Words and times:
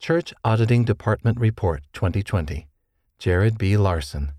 Church 0.00 0.32
Auditing 0.44 0.84
Department 0.84 1.40
Report 1.40 1.82
2020. 1.92 2.68
Jared 3.18 3.58
B. 3.58 3.76
Larson. 3.76 4.30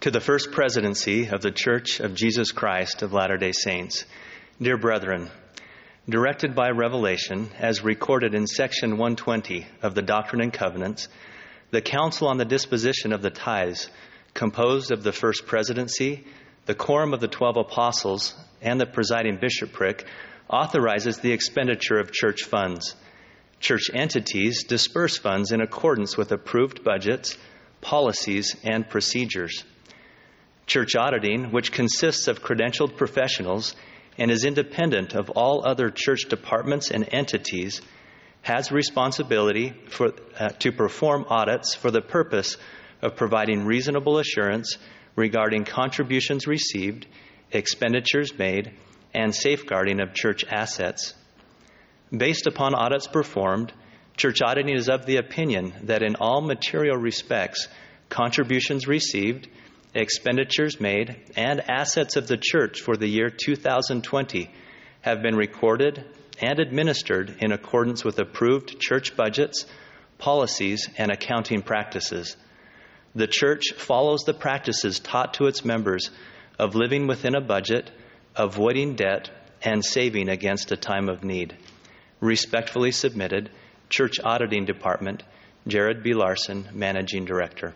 To 0.00 0.10
the 0.10 0.20
First 0.20 0.50
Presidency 0.50 1.28
of 1.28 1.40
the 1.40 1.52
Church 1.52 2.00
of 2.00 2.16
Jesus 2.16 2.50
Christ 2.50 3.02
of 3.02 3.12
Latter 3.12 3.36
day 3.36 3.52
Saints, 3.52 4.04
dear 4.60 4.76
brethren, 4.76 5.30
directed 6.08 6.56
by 6.56 6.70
revelation, 6.70 7.50
as 7.56 7.84
recorded 7.84 8.34
in 8.34 8.48
section 8.48 8.98
120 8.98 9.64
of 9.80 9.94
the 9.94 10.02
Doctrine 10.02 10.42
and 10.42 10.52
Covenants, 10.52 11.06
the 11.70 11.80
Council 11.80 12.26
on 12.26 12.36
the 12.36 12.44
Disposition 12.44 13.12
of 13.12 13.22
the 13.22 13.30
Tithes, 13.30 13.88
composed 14.34 14.90
of 14.90 15.04
the 15.04 15.12
First 15.12 15.46
Presidency, 15.46 16.26
the 16.66 16.74
Quorum 16.74 17.14
of 17.14 17.20
the 17.20 17.28
Twelve 17.28 17.56
Apostles, 17.56 18.34
and 18.60 18.80
the 18.80 18.86
presiding 18.86 19.38
bishopric, 19.40 20.04
authorizes 20.50 21.18
the 21.18 21.32
expenditure 21.32 21.98
of 21.98 22.12
church 22.12 22.42
funds. 22.42 22.96
Church 23.64 23.88
entities 23.94 24.64
disperse 24.64 25.16
funds 25.16 25.50
in 25.50 25.62
accordance 25.62 26.18
with 26.18 26.30
approved 26.32 26.84
budgets, 26.84 27.38
policies, 27.80 28.54
and 28.62 28.86
procedures. 28.90 29.64
Church 30.66 30.94
auditing, 30.94 31.50
which 31.50 31.72
consists 31.72 32.28
of 32.28 32.42
credentialed 32.42 32.98
professionals 32.98 33.74
and 34.18 34.30
is 34.30 34.44
independent 34.44 35.14
of 35.14 35.30
all 35.30 35.66
other 35.66 35.88
church 35.88 36.28
departments 36.28 36.90
and 36.90 37.08
entities, 37.10 37.80
has 38.42 38.70
responsibility 38.70 39.72
for, 39.88 40.12
uh, 40.38 40.50
to 40.58 40.70
perform 40.70 41.24
audits 41.30 41.74
for 41.74 41.90
the 41.90 42.02
purpose 42.02 42.58
of 43.00 43.16
providing 43.16 43.64
reasonable 43.64 44.18
assurance 44.18 44.76
regarding 45.16 45.64
contributions 45.64 46.46
received, 46.46 47.06
expenditures 47.50 48.38
made, 48.38 48.74
and 49.14 49.34
safeguarding 49.34 50.00
of 50.00 50.12
church 50.12 50.44
assets. 50.50 51.14
Based 52.10 52.46
upon 52.46 52.74
audits 52.74 53.06
performed, 53.06 53.72
church 54.16 54.38
auditing 54.44 54.74
is 54.74 54.88
of 54.88 55.06
the 55.06 55.16
opinion 55.16 55.72
that 55.84 56.02
in 56.02 56.16
all 56.16 56.40
material 56.40 56.96
respects, 56.96 57.68
contributions 58.08 58.86
received, 58.86 59.48
expenditures 59.94 60.80
made, 60.80 61.16
and 61.36 61.68
assets 61.68 62.16
of 62.16 62.26
the 62.26 62.36
church 62.36 62.80
for 62.80 62.96
the 62.96 63.08
year 63.08 63.30
2020 63.30 64.50
have 65.00 65.22
been 65.22 65.34
recorded 65.34 66.04
and 66.40 66.58
administered 66.58 67.36
in 67.40 67.52
accordance 67.52 68.04
with 68.04 68.18
approved 68.18 68.78
church 68.80 69.16
budgets, 69.16 69.66
policies, 70.18 70.88
and 70.98 71.10
accounting 71.10 71.62
practices. 71.62 72.36
The 73.14 73.26
church 73.26 73.72
follows 73.76 74.24
the 74.24 74.34
practices 74.34 74.98
taught 74.98 75.34
to 75.34 75.46
its 75.46 75.64
members 75.64 76.10
of 76.58 76.74
living 76.74 77.06
within 77.06 77.34
a 77.34 77.40
budget, 77.40 77.90
avoiding 78.36 78.96
debt, 78.96 79.30
and 79.62 79.84
saving 79.84 80.28
against 80.28 80.72
a 80.72 80.76
time 80.76 81.08
of 81.08 81.24
need. 81.24 81.56
Respectfully 82.24 82.90
submitted, 82.90 83.50
Church 83.90 84.18
Auditing 84.24 84.64
Department, 84.64 85.22
Jared 85.66 86.02
B. 86.02 86.14
Larson, 86.14 86.66
Managing 86.72 87.26
Director. 87.26 87.74